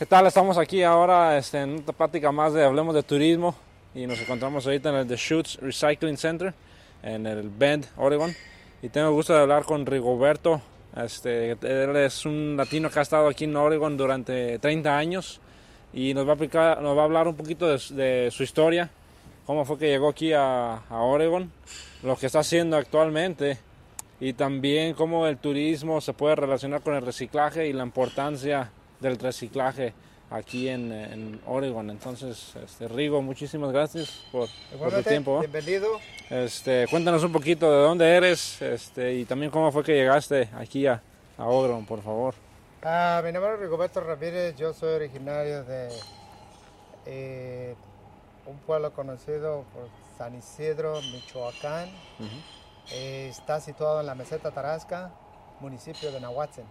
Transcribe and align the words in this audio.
¿Qué 0.00 0.06
tal? 0.06 0.26
Estamos 0.26 0.56
aquí 0.56 0.82
ahora 0.82 1.36
este, 1.36 1.60
en 1.60 1.72
una 1.72 1.92
plática 1.92 2.32
más 2.32 2.54
de 2.54 2.64
Hablemos 2.64 2.94
de 2.94 3.02
Turismo 3.02 3.54
y 3.94 4.06
nos 4.06 4.18
encontramos 4.18 4.64
ahorita 4.64 4.88
en 4.88 4.94
el 4.94 5.06
The 5.06 5.16
Shoots 5.16 5.58
Recycling 5.60 6.16
Center 6.16 6.54
en 7.02 7.26
el 7.26 7.50
Bend, 7.50 7.84
Oregon. 7.98 8.34
Y 8.80 8.88
tengo 8.88 9.08
el 9.08 9.12
gusto 9.12 9.34
de 9.34 9.40
hablar 9.40 9.64
con 9.64 9.84
Rigoberto. 9.84 10.62
Este, 10.96 11.50
él 11.50 11.96
es 11.96 12.24
un 12.24 12.56
latino 12.56 12.88
que 12.88 12.98
ha 12.98 13.02
estado 13.02 13.28
aquí 13.28 13.44
en 13.44 13.54
Oregon 13.54 13.98
durante 13.98 14.58
30 14.58 14.96
años 14.96 15.38
y 15.92 16.14
nos 16.14 16.26
va 16.26 16.30
a, 16.30 16.34
aplicar, 16.36 16.80
nos 16.80 16.96
va 16.96 17.02
a 17.02 17.04
hablar 17.04 17.28
un 17.28 17.36
poquito 17.36 17.68
de, 17.68 17.78
de, 17.94 18.30
su 18.30 18.42
historia, 18.42 18.88
cómo 19.44 19.66
fue 19.66 19.76
que 19.76 19.88
llegó 19.88 20.08
aquí 20.08 20.32
a, 20.32 20.76
a 20.76 21.02
Oregon, 21.02 21.52
lo 22.02 22.16
que 22.16 22.24
está 22.24 22.38
haciendo 22.38 22.78
actualmente 22.78 23.58
y 24.18 24.32
también 24.32 24.94
cómo 24.94 25.26
el 25.26 25.36
turismo 25.36 26.00
se 26.00 26.14
puede 26.14 26.36
relacionar 26.36 26.80
con 26.80 26.94
el 26.94 27.04
reciclaje 27.04 27.66
y 27.66 27.74
la 27.74 27.82
importancia 27.82 28.70
del 29.00 29.18
reciclaje 29.18 29.92
aquí 30.30 30.68
en, 30.68 30.92
en 30.92 31.40
Oregon. 31.46 31.90
Entonces, 31.90 32.54
este, 32.56 32.86
Rigo, 32.86 33.20
muchísimas 33.22 33.72
gracias 33.72 34.22
por, 34.30 34.48
por 34.78 34.92
tu 34.92 35.02
tiempo. 35.02 35.40
Bienvenido. 35.40 35.88
Este, 36.28 36.86
cuéntanos 36.88 37.24
un 37.24 37.32
poquito 37.32 37.70
de 37.70 37.78
dónde 37.82 38.14
eres 38.14 38.62
este, 38.62 39.14
y 39.14 39.24
también 39.24 39.50
cómo 39.50 39.72
fue 39.72 39.82
que 39.82 39.94
llegaste 39.94 40.48
aquí 40.56 40.86
a, 40.86 41.02
a 41.36 41.44
Oregon, 41.46 41.84
por 41.84 42.00
favor. 42.02 42.34
Ah, 42.82 43.20
mi 43.24 43.32
nombre 43.32 43.54
es 43.54 43.60
Rigoberto 43.60 44.00
Ramírez, 44.00 44.56
yo 44.56 44.72
soy 44.72 44.94
originario 44.94 45.64
de 45.64 45.88
eh, 47.06 47.74
un 48.46 48.56
pueblo 48.58 48.92
conocido 48.92 49.64
por 49.74 49.88
San 50.16 50.34
Isidro, 50.38 51.00
Michoacán. 51.12 51.88
Uh 52.18 52.22
-huh. 52.22 52.42
eh, 52.92 53.28
está 53.28 53.60
situado 53.60 54.00
en 54.00 54.06
la 54.06 54.14
meseta 54.14 54.50
Tarasca, 54.50 55.10
municipio 55.60 56.10
de 56.12 56.20
Nahuatzen. 56.20 56.64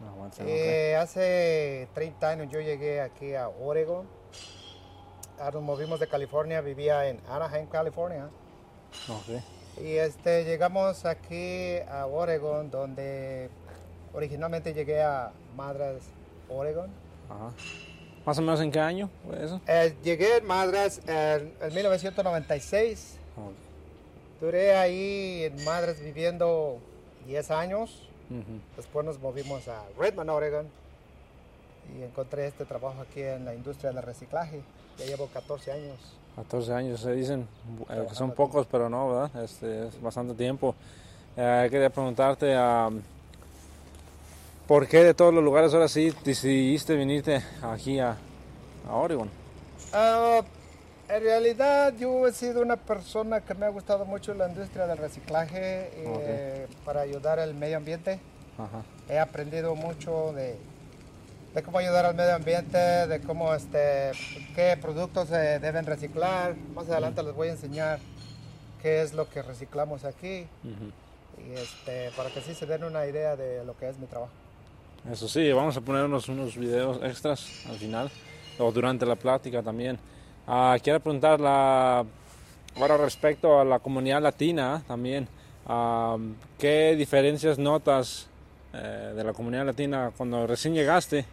Nahuatzen 0.00 0.46
eh. 0.48 0.96
Hace 0.96 1.88
30 1.94 2.28
años 2.28 2.48
yo 2.50 2.60
llegué 2.60 3.00
aquí 3.00 3.34
a 3.34 3.48
Oregon. 3.48 4.06
Ahora 5.38 5.52
nos 5.52 5.62
movimos 5.62 6.00
de 6.00 6.06
California, 6.06 6.60
vivía 6.60 7.08
en 7.08 7.20
Anaheim, 7.28 7.66
California. 7.66 8.28
Okay. 9.08 9.42
Y 9.82 9.96
este, 9.96 10.44
llegamos 10.44 11.04
aquí 11.04 11.78
a 11.88 12.06
Oregon, 12.06 12.70
donde 12.70 13.50
originalmente 14.12 14.72
llegué 14.72 15.02
a 15.02 15.32
Madras, 15.56 16.02
Oregon. 16.48 16.90
Ajá. 17.28 17.52
¿Más 18.24 18.38
o 18.38 18.42
menos 18.42 18.60
en 18.60 18.70
qué 18.70 18.80
año 18.80 19.10
fue 19.26 19.44
eso? 19.44 19.60
Eh, 19.66 19.94
llegué 20.02 20.38
en 20.38 20.46
Madras 20.46 21.00
en, 21.06 21.52
en 21.60 21.74
1996. 21.74 23.18
Okay. 23.36 23.54
Duré 24.40 24.76
ahí 24.76 25.44
en 25.44 25.64
Madras 25.64 26.00
viviendo 26.00 26.78
10 27.26 27.50
años. 27.50 28.08
Uh 28.30 28.34
-huh. 28.34 28.76
Después 28.76 29.04
nos 29.04 29.18
movimos 29.20 29.68
a 29.68 29.82
Redmond, 29.98 30.30
Oregon. 30.30 30.66
Y 31.98 32.02
encontré 32.02 32.46
este 32.46 32.64
trabajo 32.64 33.02
aquí 33.02 33.20
en 33.20 33.44
la 33.44 33.54
industria 33.54 33.92
del 33.92 34.02
reciclaje. 34.02 34.62
Ya 34.98 35.04
llevo 35.06 35.26
14 35.26 35.72
años. 35.72 35.98
14 36.36 36.72
años, 36.72 37.00
se 37.00 37.12
dicen 37.12 37.46
eh, 37.90 38.06
que 38.08 38.14
son 38.14 38.32
pocos, 38.32 38.66
pero 38.70 38.88
no, 38.88 39.08
¿verdad? 39.08 39.44
Este, 39.44 39.88
es 39.88 40.00
bastante 40.00 40.34
tiempo. 40.34 40.74
Eh, 41.36 41.68
quería 41.70 41.90
preguntarte, 41.90 42.56
um, 42.58 43.00
¿por 44.66 44.88
qué 44.88 45.04
de 45.04 45.14
todos 45.14 45.32
los 45.32 45.44
lugares 45.44 45.72
ahora 45.74 45.88
sí 45.88 46.12
decidiste 46.24 46.96
venirte 46.96 47.42
aquí 47.62 48.00
a, 48.00 48.16
a 48.88 48.94
Oregon? 48.94 49.28
Uh, 49.92 50.42
en 51.16 51.22
realidad 51.22 51.94
yo 51.96 52.26
he 52.26 52.32
sido 52.32 52.60
una 52.60 52.76
persona 52.76 53.40
que 53.40 53.54
me 53.54 53.66
ha 53.66 53.68
gustado 53.68 54.04
mucho 54.04 54.34
la 54.34 54.48
industria 54.48 54.86
del 54.86 54.98
reciclaje 54.98 55.90
eh, 55.94 56.66
okay. 56.66 56.76
para 56.84 57.02
ayudar 57.02 57.38
al 57.38 57.54
medio 57.54 57.76
ambiente. 57.76 58.18
Ajá. 58.58 58.82
He 59.08 59.18
aprendido 59.18 59.76
mucho 59.76 60.32
de, 60.32 60.56
de, 61.54 61.62
cómo 61.62 61.78
ayudar 61.78 62.04
al 62.06 62.16
medio 62.16 62.34
ambiente, 62.34 62.78
de 62.78 63.20
cómo 63.20 63.54
este, 63.54 64.10
qué 64.56 64.76
productos 64.80 65.28
se 65.28 65.60
deben 65.60 65.86
reciclar. 65.86 66.56
Más 66.74 66.88
adelante 66.88 67.20
uh 67.20 67.24
-huh. 67.24 67.26
les 67.28 67.36
voy 67.36 67.48
a 67.48 67.52
enseñar 67.52 68.00
qué 68.82 69.02
es 69.02 69.14
lo 69.14 69.28
que 69.28 69.42
reciclamos 69.42 70.04
aquí. 70.04 70.48
Uh 70.64 70.68
-huh. 70.68 70.92
Y 71.46 71.52
este, 71.54 72.10
para 72.16 72.30
que 72.30 72.40
así 72.40 72.54
se 72.54 72.66
den 72.66 72.82
una 72.82 73.06
idea 73.06 73.36
de 73.36 73.64
lo 73.64 73.76
que 73.76 73.88
es 73.88 73.98
mi 73.98 74.06
trabajo. 74.06 74.32
Eso 75.10 75.28
sí, 75.28 75.52
vamos 75.52 75.76
a 75.76 75.80
poner 75.80 76.04
unos, 76.04 76.28
unos 76.28 76.56
videos 76.56 76.98
extras 77.02 77.66
al 77.68 77.76
final 77.76 78.10
o 78.58 78.72
durante 78.72 79.06
la 79.06 79.16
plática 79.16 79.62
también. 79.62 79.98
Uh, 80.46 80.78
quiero 80.82 81.00
preguntar 81.00 81.40
la, 81.40 82.04
ahora 82.76 82.96
respecto 82.98 83.58
a 83.58 83.64
la 83.64 83.78
comunidad 83.78 84.20
latina 84.20 84.82
también. 84.86 85.26
Uh, 85.66 86.18
¿Qué 86.58 86.94
diferencias 86.96 87.58
notas 87.58 88.28
eh, 88.74 89.12
de 89.16 89.24
la 89.24 89.32
comunidad 89.32 89.64
latina 89.64 90.12
cuando 90.14 90.46
recién 90.46 90.74
llegaste 90.74 91.24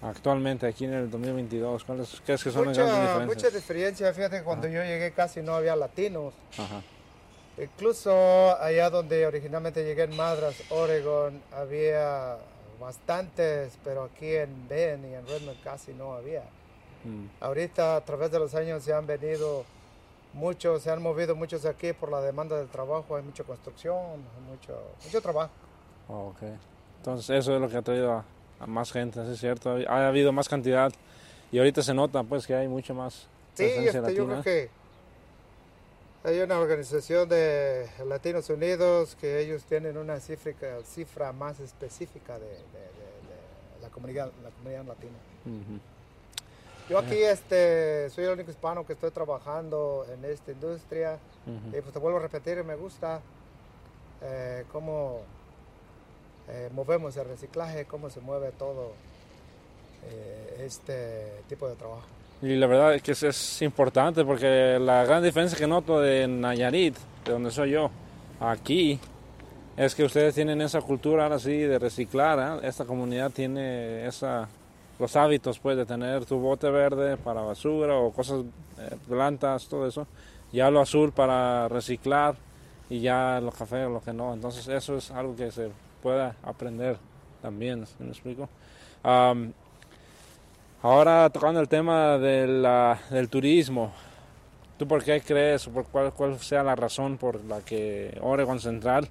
actualmente 0.00 0.66
aquí 0.66 0.86
en 0.86 0.94
el 0.94 1.10
2022? 1.10 1.84
¿Cuáles 1.84 2.22
crees 2.24 2.42
que 2.42 2.50
son 2.50 2.68
mucha, 2.68 2.82
las 2.82 2.90
grandes 2.90 3.08
diferencias? 3.08 3.44
Mucha 3.44 3.56
diferencia. 3.56 4.14
Fíjate 4.14 4.42
cuando 4.42 4.66
Ajá. 4.66 4.76
yo 4.76 4.82
llegué 4.82 5.12
casi 5.12 5.42
no 5.42 5.54
había 5.54 5.76
latinos. 5.76 6.32
Ajá. 6.56 6.82
Incluso 7.58 8.56
allá 8.58 8.88
donde 8.88 9.26
originalmente 9.26 9.84
llegué 9.84 10.04
en 10.04 10.16
Madras, 10.16 10.54
Oregon, 10.70 11.42
había 11.52 12.38
bastantes, 12.80 13.72
pero 13.84 14.04
aquí 14.04 14.34
en 14.34 14.66
Ben 14.66 15.04
y 15.04 15.14
en 15.14 15.26
Redmond 15.26 15.62
casi 15.62 15.92
no 15.92 16.14
había. 16.14 16.44
Mm. 17.04 17.26
Ahorita 17.40 17.96
a 17.96 18.00
través 18.04 18.30
de 18.30 18.38
los 18.38 18.54
años 18.54 18.82
se 18.82 18.92
han 18.92 19.06
venido 19.06 19.64
muchos, 20.32 20.82
se 20.82 20.90
han 20.90 21.02
movido 21.02 21.34
muchos 21.34 21.64
aquí 21.64 21.92
por 21.92 22.10
la 22.10 22.20
demanda 22.20 22.56
del 22.56 22.68
trabajo, 22.68 23.16
hay 23.16 23.22
mucha 23.22 23.44
construcción, 23.44 23.96
hay 23.96 24.50
mucho, 24.50 24.78
mucho 25.04 25.20
trabajo. 25.20 25.52
Oh, 26.08 26.28
ok. 26.28 26.42
Entonces 26.98 27.30
eso 27.30 27.54
es 27.54 27.60
lo 27.60 27.68
que 27.68 27.76
ha 27.76 27.82
traído 27.82 28.12
a, 28.12 28.24
a, 28.60 28.66
más 28.66 28.92
gente, 28.92 29.24
¿sí 29.24 29.32
es 29.32 29.40
cierto? 29.40 29.76
Ha 29.88 30.08
habido 30.08 30.32
más 30.32 30.48
cantidad 30.48 30.92
y 31.50 31.58
ahorita 31.58 31.82
se 31.82 31.94
nota 31.94 32.22
pues 32.22 32.46
que 32.46 32.54
hay 32.54 32.68
mucho 32.68 32.94
más 32.94 33.28
Sí, 33.54 33.64
este, 33.64 34.14
yo 34.14 34.26
creo 34.26 34.42
que 34.42 34.70
hay 36.22 36.40
una 36.40 36.58
organización 36.58 37.28
de 37.28 37.88
Latinos 38.06 38.48
Unidos 38.50 39.16
que 39.20 39.40
ellos 39.40 39.64
tienen 39.64 39.96
una 39.96 40.20
cifra, 40.20 40.52
cifra 40.84 41.32
más 41.32 41.60
específica 41.60 42.38
de, 42.38 42.46
de, 42.46 42.54
de, 42.54 42.56
de 42.56 43.82
la, 43.82 43.88
comunidad, 43.88 44.30
la 44.42 44.50
comunidad 44.50 44.84
latina. 44.84 45.16
Uh 45.46 45.48
-huh. 45.48 45.80
Yo 46.90 46.98
aquí 46.98 47.22
este, 47.22 48.10
soy 48.10 48.24
el 48.24 48.30
único 48.32 48.50
hispano 48.50 48.84
que 48.84 48.94
estoy 48.94 49.12
trabajando 49.12 50.04
en 50.12 50.24
esta 50.24 50.50
industria. 50.50 51.18
Uh 51.46 51.50
-huh. 51.50 51.78
Y 51.78 51.82
pues 51.82 51.92
te 51.92 52.00
vuelvo 52.00 52.18
a 52.18 52.22
repetir, 52.22 52.64
me 52.64 52.74
gusta 52.74 53.20
eh, 54.20 54.64
cómo 54.72 55.20
eh, 56.48 56.68
movemos 56.72 57.16
el 57.16 57.26
reciclaje, 57.26 57.84
cómo 57.84 58.10
se 58.10 58.20
mueve 58.20 58.50
todo 58.58 58.90
eh, 60.04 60.64
este 60.66 61.44
tipo 61.48 61.68
de 61.68 61.76
trabajo. 61.76 62.02
Y 62.42 62.56
la 62.56 62.66
verdad 62.66 62.92
es 62.96 63.02
que 63.02 63.12
eso 63.12 63.28
es 63.28 63.62
importante 63.62 64.24
porque 64.24 64.78
la 64.80 65.04
gran 65.04 65.22
diferencia 65.22 65.56
que 65.56 65.68
noto 65.68 66.00
de 66.00 66.26
Nayarit, 66.26 66.96
de 67.24 67.30
donde 67.30 67.52
soy 67.52 67.70
yo, 67.70 67.88
aquí, 68.40 68.98
es 69.76 69.94
que 69.94 70.02
ustedes 70.02 70.34
tienen 70.34 70.60
esa 70.60 70.80
cultura 70.80 71.22
ahora 71.22 71.38
sí 71.38 71.56
de 71.56 71.78
reciclar. 71.78 72.64
¿eh? 72.64 72.66
Esta 72.66 72.84
comunidad 72.84 73.30
tiene 73.30 74.08
esa 74.08 74.48
los 75.00 75.16
hábitos 75.16 75.58
pues 75.58 75.76
de 75.78 75.86
tener 75.86 76.26
tu 76.26 76.38
bote 76.38 76.70
verde 76.70 77.16
para 77.16 77.40
basura 77.40 77.96
o 77.96 78.12
cosas 78.12 78.44
eh, 78.78 78.96
plantas 79.08 79.66
todo 79.66 79.86
eso 79.86 80.06
ya 80.52 80.70
lo 80.70 80.80
azul 80.80 81.10
para 81.10 81.68
reciclar 81.68 82.36
y 82.90 83.00
ya 83.00 83.40
lo 83.40 83.50
café 83.50 83.86
o 83.86 83.90
lo 83.90 84.02
que 84.02 84.12
no 84.12 84.34
entonces 84.34 84.68
eso 84.68 84.98
es 84.98 85.10
algo 85.10 85.34
que 85.34 85.50
se 85.50 85.70
pueda 86.02 86.36
aprender 86.42 86.98
también 87.40 87.86
¿me 87.98 88.08
explico? 88.08 88.48
Ahora 90.82 91.30
tocando 91.30 91.60
el 91.60 91.68
tema 91.68 92.18
del 92.18 93.28
turismo 93.30 93.92
¿tú 94.76 94.86
por 94.86 95.02
qué 95.02 95.22
crees 95.22 95.66
o 95.66 95.70
por 95.70 95.86
cuál, 95.86 96.12
cuál 96.12 96.38
sea 96.38 96.62
la 96.62 96.74
razón 96.74 97.16
por 97.16 97.42
la 97.44 97.60
que 97.60 98.18
Oregon 98.20 98.60
Central 98.60 99.08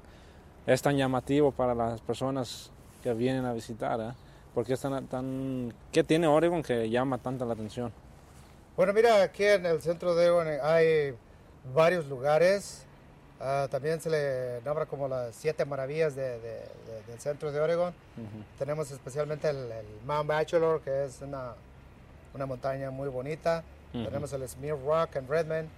es 0.68 0.82
tan 0.84 0.98
llamativo 0.98 1.52
para 1.52 1.74
las 1.74 2.00
personas 2.02 2.70
que 3.02 3.14
vienen 3.14 3.46
a 3.46 3.54
visitar? 3.54 4.00
¿eh? 4.02 4.29
¿Por 4.54 4.66
qué, 4.66 4.74
es 4.74 4.82
tan, 4.82 5.74
¿Qué 5.92 6.04
tiene 6.04 6.28
Oregon 6.28 6.64
que 6.64 6.90
llama 6.90 7.18
tanta 7.18 7.46
la 7.46 7.54
atención? 7.54 7.92
Bueno, 8.76 8.94
mira, 8.94 9.22
aquí 9.22 9.44
en 9.44 9.66
el 9.66 9.82
centro 9.82 10.16
de 10.16 10.30
Oregon 10.30 10.60
hay 10.64 11.16
varios 11.74 12.08
lugares. 12.08 12.86
Uh, 13.40 13.70
también 13.70 14.02
se 14.02 14.10
le 14.10 14.62
nombra 14.66 14.86
como 14.86 15.08
las 15.08 15.34
siete 15.34 15.64
maravillas 15.64 16.14
de, 16.14 16.40
de, 16.40 16.50
de, 16.50 17.04
del 17.08 17.20
centro 17.20 17.52
de 17.52 17.60
Oregon. 17.62 17.94
Uh 18.18 18.22
-huh. 18.22 18.58
Tenemos 18.58 18.92
especialmente 18.92 19.50
el, 19.50 19.72
el, 19.72 19.86
Mount 20.06 20.28
Bachelor, 20.28 20.82
que 20.82 21.06
es 21.06 21.22
una, 21.22 21.54
una 22.34 22.46
montaña 22.46 22.92
muy 22.92 23.08
bonita. 23.08 23.64
Uh 23.94 23.98
-huh. 24.00 24.06
Tenemos 24.06 24.34
el 24.34 24.48
Smear 24.48 24.78
Rock 24.84 25.16
en 25.16 25.28
Redmond, 25.28 25.70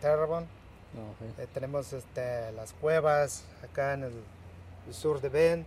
Terrebonne. 0.00 0.46
Okay. 0.92 1.44
Eh, 1.44 1.48
tenemos 1.52 1.92
este, 1.92 2.52
las 2.52 2.72
cuevas 2.74 3.44
acá 3.62 3.94
en 3.94 4.04
el, 4.04 4.12
el 4.86 4.94
sur 4.94 5.20
de 5.20 5.28
Bend. 5.28 5.64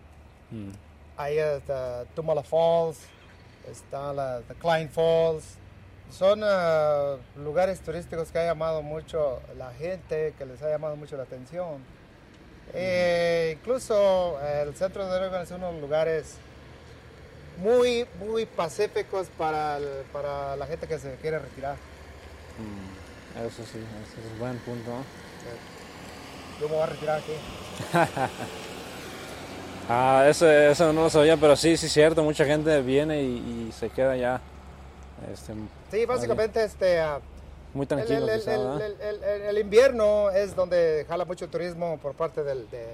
Mm. 0.52 0.70
Ahí 1.18 1.38
está 1.38 2.06
Tumala 2.16 2.44
Falls, 2.44 2.98
está 3.72 4.12
la 4.14 4.42
the 4.42 4.54
Klein 4.56 4.90
Falls. 4.90 5.44
Son 6.12 6.44
uh, 6.44 7.18
lugares 7.44 7.80
turísticos 7.82 8.32
que 8.32 8.40
ha 8.40 8.46
llamado 8.46 8.82
mucho 8.84 9.42
la 9.58 9.72
gente, 9.74 10.34
que 10.38 10.46
les 10.46 10.62
ha 10.62 10.70
llamado 10.70 10.96
mucho 10.96 11.18
la 11.18 11.24
atención. 11.24 11.84
Eh, 12.74 13.58
incluso 13.60 14.40
el 14.42 14.76
centro 14.76 15.06
de 15.08 15.16
Oregon 15.18 15.42
es 15.42 15.52
uno 15.52 15.68
de 15.68 15.72
los 15.74 15.82
lugares 15.82 16.36
muy, 17.58 18.06
muy 18.20 18.46
pacíficos 18.46 19.28
para, 19.38 19.78
el- 19.78 20.04
para 20.12 20.56
la 20.58 20.68
gente 20.68 20.88
que 20.88 21.00
se 21.00 21.16
quiere 21.16 21.40
retirar. 21.40 21.76
Mm, 22.60 23.46
Eso 23.48 23.64
sí, 23.64 23.80
ese 24.04 24.20
es 24.28 24.32
un 24.34 24.40
buen 24.40 24.58
punto. 24.60 24.90
¿no? 24.92 25.04
Yo 26.62 26.68
me 26.70 26.76
voy 26.76 26.84
a 26.84 26.86
retirar 26.88 27.20
aquí. 27.20 27.34
Ah, 29.88 30.26
eso, 30.28 30.50
eso 30.50 30.92
no 30.94 31.04
lo 31.04 31.10
sabía, 31.10 31.38
pero 31.38 31.56
sí, 31.56 31.78
sí, 31.78 31.88
cierto. 31.90 32.24
Mucha 32.24 32.46
gente 32.46 32.82
viene 32.82 33.22
y, 33.22 33.68
y 33.70 33.72
se 33.72 33.90
queda 33.90 34.16
ya 34.18 34.42
este, 35.32 35.54
Sí, 35.92 36.06
básicamente 36.06 36.64
este, 36.64 37.00
ah, 37.00 37.20
muy 37.74 37.84
el, 37.84 37.88
tranquilo. 37.88 38.28
el- 38.28 39.58
invierno 39.60 40.30
es 40.32 40.56
donde 40.56 41.06
jala 41.08 41.26
mucho 41.26 41.48
turismo 41.50 41.98
por 42.02 42.14
parte 42.16 42.44
del- 42.44 42.70
de, 42.72 42.88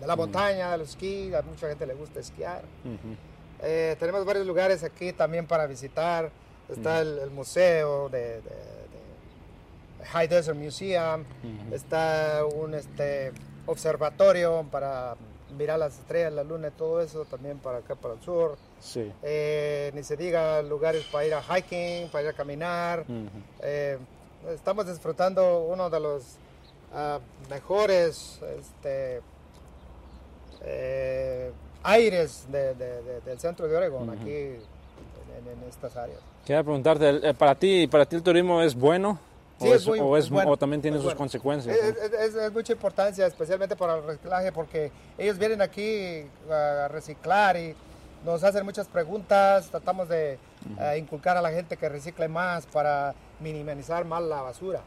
de 0.00 0.06
la 0.06 0.14
montaña, 0.16 0.70
de 0.72 0.78
los 0.78 0.90
esquí. 0.90 1.32
A 1.34 1.42
mucha 1.42 1.68
gente 1.68 1.86
le 1.86 1.94
gusta 1.94 2.20
esquiar. 2.20 2.62
Eh, 3.62 3.96
tenemos 3.98 4.24
varios 4.24 4.46
lugares 4.46 4.82
aquí 4.84 5.12
también 5.12 5.46
para 5.46 5.66
visitar. 5.66 6.30
Está 6.68 7.00
el, 7.00 7.18
el 7.20 7.30
museo 7.30 8.08
de, 8.08 8.18
de- 8.18 8.40
de 10.00 10.04
High 10.06 10.28
Desert 10.28 10.58
Museum. 10.58 11.24
Está 11.72 12.42
un 12.44 12.74
este, 12.74 13.32
observatorio 13.66 14.66
para 14.70 15.14
mirar 15.56 15.78
las 15.78 15.98
estrellas, 15.98 16.32
la 16.32 16.42
luna 16.44 16.68
y 16.68 16.70
todo 16.72 17.00
eso. 17.00 17.24
También 17.24 17.58
para 17.58 17.78
acá, 17.78 17.94
para 17.94 18.14
el 18.14 18.20
sur. 18.20 18.56
Sí. 18.80 19.12
Eh, 19.22 19.90
ni 19.94 20.02
se 20.02 20.16
diga 20.16 20.60
lugares 20.62 21.04
para 21.12 21.26
ir 21.26 21.34
a 21.34 21.42
hiking, 21.42 22.08
para 22.10 22.24
ir 22.24 22.30
a 22.30 22.32
caminar. 22.32 23.04
Eh, 23.62 23.98
estamos 24.54 24.86
disfrutando 24.86 25.60
uno 25.64 25.88
de 25.90 26.00
los 26.00 26.22
ah, 26.94 27.18
mejores 27.48 28.40
este, 28.58 29.20
eh, 30.62 31.50
aires 31.82 32.44
de- 32.50 32.74
de- 32.74 33.02
de- 33.02 33.20
del 33.22 33.38
centro 33.40 33.66
de 33.66 33.76
Oregon, 33.76 34.08
Ujú. 34.08 34.18
aquí 34.20 34.30
en, 34.30 35.48
en 35.62 35.68
estas 35.68 35.96
áreas. 35.96 36.20
Quería 36.44 36.62
preguntarte, 36.62 37.34
¿para 37.34 37.54
ti, 37.54 37.86
¿para 37.86 38.04
ti 38.06 38.16
el 38.16 38.22
turismo 38.22 38.62
es 38.62 38.74
bueno? 38.74 39.18
Sí, 39.62 39.68
o, 39.68 39.74
es 39.74 39.86
muy- 39.86 40.00
o, 40.00 40.16
es- 40.16 40.24
es 40.24 40.30
bueno, 40.30 40.50
o 40.50 40.56
también 40.56 40.82
tiene 40.82 40.96
sus 40.98 41.04
bueno. 41.04 41.18
consecuencias? 41.18 41.76
Es, 41.76 42.52
mucha 42.52 42.72
importancia, 42.72 43.26
especialmente 43.26 43.76
para 43.76 43.96
el 43.98 44.04
reciclaje, 44.04 44.52
porque 44.52 44.90
ellos 45.18 45.38
vienen 45.38 45.62
aquí 45.62 46.24
a 46.50 46.88
reciclar 46.88 47.56
y 47.56 47.74
nos 48.24 48.42
hacen 48.44 48.64
muchas 48.64 48.86
preguntas. 48.88 49.68
Tratamos 49.70 50.08
de 50.08 50.38
eh, 50.78 50.96
inculcar 50.98 51.36
a 51.36 51.42
la 51.42 51.50
gente 51.50 51.76
que 51.76 51.88
recicle 51.88 52.28
más 52.28 52.66
para 52.66 53.14
minimizar 53.40 54.04
más 54.04 54.22
la 54.22 54.42
basura, 54.42 54.80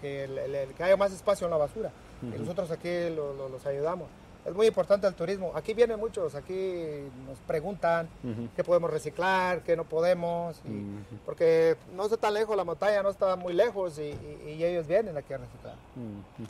que, 0.00 0.24
el- 0.24 0.38
el- 0.38 0.54
el- 0.54 0.74
que 0.74 0.82
haya 0.84 0.96
más 0.96 1.12
espacio 1.12 1.46
en 1.46 1.50
la 1.50 1.56
basura. 1.56 1.90
Y 2.22 2.38
nosotros 2.38 2.70
aquí 2.70 3.10
lo- 3.10 3.34
lo- 3.34 3.48
los 3.48 3.66
ayudamos. 3.66 4.08
Es 4.44 4.54
muy 4.54 4.66
importante 4.66 5.06
el 5.06 5.14
turismo. 5.14 5.52
Aquí 5.54 5.72
vienen 5.72 5.98
muchos, 5.98 6.34
aquí 6.34 7.08
nos 7.26 7.38
preguntan 7.46 8.08
Ujú. 8.22 8.48
qué 8.54 8.62
podemos 8.62 8.90
reciclar, 8.90 9.62
qué 9.62 9.74
no 9.74 9.84
podemos, 9.84 10.60
y- 10.66 10.68
Ujú. 10.68 11.16
porque 11.24 11.76
no 11.94 12.04
está 12.04 12.18
tan 12.18 12.34
lejos, 12.34 12.54
la 12.54 12.64
montaña 12.64 13.02
no 13.02 13.08
está 13.08 13.36
muy 13.36 13.54
lejos 13.54 13.98
y, 13.98 14.02
y- 14.46 14.50
y 14.58 14.64
ellos 14.64 14.86
vienen 14.86 15.16
aquí 15.16 15.32
a 15.32 15.38
reciclar. 15.38 15.74
Ujú. 15.96 16.46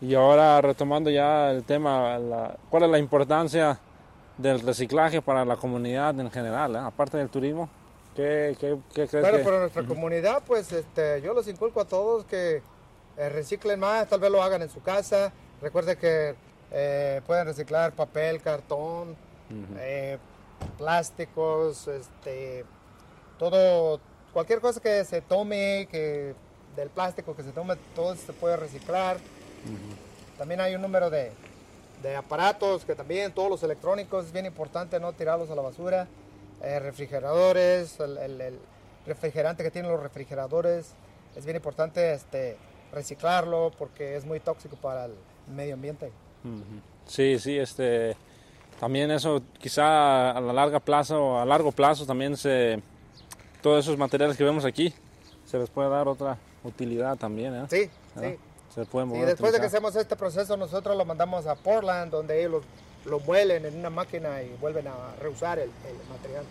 Y 0.00 0.14
ahora 0.14 0.60
retomando 0.62 1.10
ya 1.10 1.50
el 1.50 1.64
tema, 1.64 2.18
la- 2.18 2.56
¿cuál 2.70 2.84
es 2.84 2.90
la 2.90 2.98
importancia 2.98 3.78
del 4.38 4.60
reciclaje 4.60 5.20
para 5.20 5.44
la 5.44 5.56
comunidad 5.56 6.18
en 6.18 6.30
general? 6.30 6.74
eh? 6.74 6.78
Aparte 6.78 7.18
del 7.18 7.28
turismo, 7.28 7.68
¿qué, 8.14 8.56
qué, 8.58 8.78
qué 8.94 9.06
crees 9.08 9.22
Bueno, 9.24 9.38
que- 9.38 9.44
para 9.44 9.60
nuestra 9.60 9.82
comunidad, 9.84 10.42
pues 10.46 10.72
este, 10.72 11.20
yo 11.20 11.34
los 11.34 11.46
inculco 11.48 11.80
a 11.82 11.84
todos 11.84 12.24
que 12.24 12.62
eh, 13.18 13.28
reciclen 13.30 13.78
más, 13.80 14.08
tal 14.08 14.20
vez 14.20 14.30
lo 14.30 14.42
hagan 14.42 14.60
en 14.62 14.68
su 14.70 14.82
casa. 14.82 15.32
Recuerde 15.62 15.96
que 15.96 16.34
eh, 16.72 17.20
pueden 17.26 17.46
reciclar 17.46 17.92
papel, 17.92 18.40
cartón, 18.42 19.16
eh, 19.78 20.18
plásticos, 20.78 21.88
este, 21.88 22.64
todo, 23.38 24.00
cualquier 24.32 24.60
cosa 24.60 24.80
que 24.80 25.04
se 25.04 25.20
tome, 25.20 25.86
que 25.90 26.34
del 26.74 26.90
plástico 26.90 27.34
que 27.36 27.42
se 27.42 27.52
tome, 27.52 27.76
todo 27.94 28.14
se 28.16 28.32
puede 28.32 28.56
reciclar. 28.56 29.16
También 30.38 30.60
hay 30.60 30.74
un 30.74 30.82
número 30.82 31.08
de, 31.10 31.32
de 32.02 32.16
aparatos 32.16 32.84
que 32.84 32.94
también, 32.94 33.32
todos 33.32 33.48
los 33.50 33.62
electrónicos, 33.62 34.26
es 34.26 34.32
bien 34.32 34.46
importante 34.46 34.98
no 35.00 35.12
tirarlos 35.12 35.50
a 35.50 35.54
la 35.54 35.62
basura. 35.62 36.06
Eh, 36.62 36.78
refrigeradores, 36.78 37.98
el, 38.00 38.16
el- 38.18 38.40
el 38.40 38.58
refrigerante 39.06 39.62
que 39.62 39.70
tienen 39.70 39.90
los 39.90 40.00
refrigeradores, 40.02 40.92
es 41.36 41.44
bien 41.44 41.56
importante 41.56 42.12
este, 42.12 42.56
reciclarlo 42.92 43.70
porque 43.78 44.16
es 44.16 44.24
muy 44.24 44.40
tóxico 44.40 44.76
para 44.76 45.04
el 45.04 45.14
medio 45.54 45.74
ambiente. 45.74 46.10
Sí, 47.06 47.38
sí, 47.38 47.58
este, 47.58 48.16
también 48.80 49.10
eso 49.10 49.42
quizá 49.58 50.32
a 50.32 50.40
la 50.40 50.52
larga 50.52 50.80
plazo, 50.80 51.38
a 51.38 51.44
largo 51.44 51.72
plazo 51.72 52.04
también 52.04 52.36
se, 52.36 52.80
todos 53.62 53.84
esos 53.84 53.96
materiales 53.96 54.36
que 54.36 54.44
vemos 54.44 54.64
aquí, 54.64 54.92
se 55.44 55.58
les 55.58 55.70
puede 55.70 55.88
dar 55.88 56.08
otra 56.08 56.36
utilidad 56.64 57.16
también, 57.16 57.54
¿eh? 57.54 57.66
Sí, 57.70 57.90
¿Verdad? 58.14 58.30
sí. 58.32 58.38
Se 58.74 58.84
pueden 58.84 59.08
volver 59.08 59.24
a 59.24 59.30
después 59.30 59.52
de 59.52 59.60
que 59.60 59.66
hacemos 59.66 59.96
este 59.96 60.16
proceso, 60.16 60.56
nosotros 60.56 60.96
lo 60.96 61.04
mandamos 61.06 61.46
a 61.46 61.54
Portland, 61.54 62.10
donde 62.10 62.40
ellos 62.40 62.62
lo, 63.04 63.10
lo 63.10 63.20
muelen 63.20 63.64
en 63.64 63.78
una 63.78 63.88
máquina 63.88 64.42
y 64.42 64.54
vuelven 64.60 64.86
a 64.88 65.14
reusar 65.18 65.58
el, 65.58 65.70
el 65.70 66.08
material. 66.10 66.44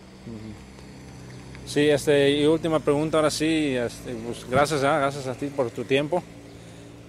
Sí, 1.66 1.88
este, 1.88 2.30
y 2.30 2.46
última 2.46 2.80
pregunta 2.80 3.18
ahora 3.18 3.30
sí, 3.30 3.76
este, 3.76 4.14
pues, 4.14 4.48
gracias, 4.48 4.82
ah, 4.82 4.98
gracias 4.98 5.26
a 5.26 5.34
ti 5.34 5.46
por 5.46 5.70
tu 5.70 5.84
tiempo. 5.84 6.22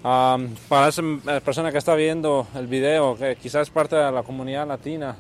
Am, 0.04 0.56
para 0.70 0.90
esa 0.90 1.02
eh, 1.02 1.42
persona 1.44 1.72
que 1.72 1.78
está 1.78 1.96
viendo 1.96 2.48
el 2.56 2.68
video, 2.68 3.18
que 3.18 3.36
quizás 3.36 3.64
es 3.64 3.70
parte 3.70 3.96
de 3.96 4.12
la 4.12 4.24
comunidad 4.24 4.68
latina 4.68 5.18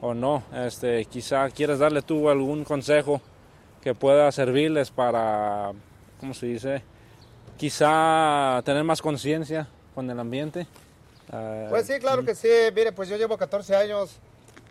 o 0.00 0.14
no, 0.14 0.44
este, 0.54 1.04
quizá 1.06 1.48
quieres 1.50 1.78
darle 1.78 2.02
tú 2.02 2.28
algún 2.28 2.64
consejo 2.64 3.20
que 3.82 3.94
pueda 3.94 4.30
servirles 4.30 4.90
para, 4.90 5.72
¿cómo 6.20 6.34
se 6.34 6.46
dice? 6.46 6.82
Quizá 7.56 8.62
tener 8.64 8.84
más 8.84 9.02
conciencia 9.02 9.68
con 9.94 10.08
el 10.10 10.18
ambiente. 10.18 10.66
Ah, 11.32 11.66
Pues 11.70 11.86
sí, 11.86 11.98
claro 11.98 12.24
que 12.24 12.34
sí. 12.34 12.48
Mire, 12.74 12.92
pues 12.92 13.08
yo 13.08 13.16
llevo 13.16 13.36
14 13.36 13.74
años 13.76 14.18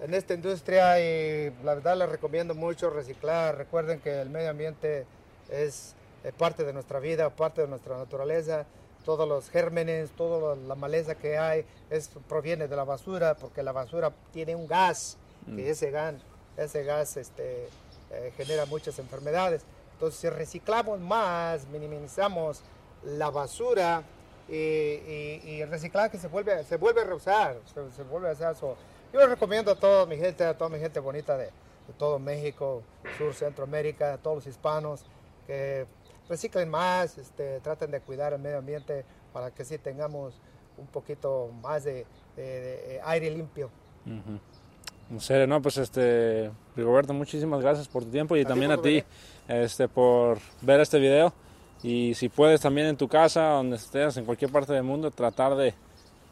en 0.01 0.13
esta 0.13 0.33
industria 0.33 0.99
y 0.99 1.53
la 1.63 1.75
verdad 1.75 1.97
les 1.97 2.09
recomiendo 2.09 2.55
mucho 2.55 2.89
reciclar. 2.89 3.57
Recuerden 3.57 3.99
que 3.99 4.21
el 4.21 4.29
medio 4.29 4.49
ambiente 4.49 5.05
es 5.51 5.95
eh, 6.23 6.31
parte 6.37 6.63
de 6.63 6.73
nuestra 6.73 6.99
vida, 6.99 7.29
parte 7.29 7.61
de 7.61 7.67
nuestra 7.67 7.97
naturaleza. 7.97 8.65
Todos 9.05 9.27
los 9.27 9.49
gérmenes, 9.49 10.11
toda 10.11 10.55
la 10.55 10.75
maleza 10.75 11.15
que 11.15 11.37
hay 11.37 11.65
es, 11.89 12.09
proviene 12.27 12.67
de 12.67 12.75
la 12.75 12.83
basura 12.83 13.35
porque 13.35 13.63
la 13.63 13.71
basura 13.71 14.11
tiene 14.31 14.55
un 14.55 14.67
gas, 14.67 15.17
que 15.45 15.69
ese 15.69 15.89
gas, 15.89 16.15
ese 16.57 16.83
gas 16.83 17.17
este, 17.17 17.69
eh, 18.11 18.33
genera 18.37 18.65
muchas 18.65 18.99
enfermedades. 18.99 19.63
Entonces, 19.93 20.19
si 20.19 20.29
reciclamos 20.29 20.99
más, 20.99 21.65
minimizamos 21.67 22.61
la 23.03 23.29
basura, 23.29 24.03
y, 24.47 24.55
y, 24.55 25.41
y 25.45 25.61
el 25.61 25.69
reciclaje 25.69 26.17
se 26.17 26.27
vuelve, 26.27 26.63
se 26.63 26.77
vuelve 26.77 27.01
a 27.01 27.05
reusar, 27.05 27.57
se, 27.71 27.91
se 27.91 28.03
vuelve 28.03 28.29
a 28.29 28.31
hacer 28.31 28.51
eso. 28.51 28.75
Yo 29.13 29.25
recomiendo 29.27 29.71
a 29.71 29.75
toda 29.75 30.05
mi 30.05 30.17
gente, 30.17 30.43
a 30.43 30.57
toda 30.57 30.69
mi 30.69 30.79
gente 30.79 30.99
bonita 30.99 31.37
de, 31.37 31.45
de 31.45 31.93
todo 31.97 32.19
México, 32.19 32.83
Sur, 33.17 33.33
Centroamérica, 33.33 34.13
a 34.13 34.17
todos 34.17 34.37
los 34.37 34.47
hispanos, 34.47 35.05
que 35.47 35.85
reciclen 36.29 36.69
más, 36.69 37.17
este, 37.17 37.59
traten 37.59 37.91
de 37.91 37.99
cuidar 38.01 38.33
el 38.33 38.39
medio 38.39 38.59
ambiente 38.59 39.03
para 39.33 39.51
que 39.51 39.65
sí 39.65 39.77
tengamos 39.77 40.39
un 40.77 40.87
poquito 40.87 41.51
más 41.61 41.83
de, 41.83 42.05
de- 42.35 42.43
de 42.61 43.01
aire 43.03 43.29
limpio. 43.31 43.69
En 45.11 45.19
serio, 45.19 45.47
no, 45.47 45.61
pues 45.61 45.77
este, 45.77 46.51
Rigoberto, 46.75 47.13
muchísimas 47.13 47.61
gracias 47.61 47.87
por 47.87 48.03
tu 48.05 48.11
tiempo 48.11 48.37
y 48.37 48.41
A 48.41 48.45
también 48.47 48.71
a 48.71 48.77
ti 48.81 49.03
este, 49.47 49.87
por 49.87 50.37
ver 50.61 50.79
este 50.79 50.99
video. 50.99 51.33
Y 51.81 52.13
si 52.13 52.29
puedes 52.29 52.61
también 52.61 52.87
en 52.87 52.97
tu 52.97 53.07
casa, 53.07 53.41
donde 53.49 53.77
estés, 53.77 54.17
en 54.17 54.25
cualquier 54.25 54.51
parte 54.51 54.73
del 54.73 54.83
mundo, 54.83 55.09
tratar 55.11 55.55
de 55.55 55.73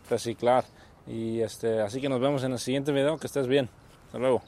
reciclar. 0.09 0.65
Y 1.07 1.39
este, 1.41 1.81
así 1.81 2.01
que 2.01 2.09
nos 2.09 2.19
vemos 2.19 2.43
en 2.43 2.51
el 2.51 2.59
siguiente 2.59 2.91
video, 2.91 3.17
que 3.17 3.27
estés 3.27 3.47
bien. 3.47 3.69
Hasta 4.05 4.19
luego. 4.19 4.41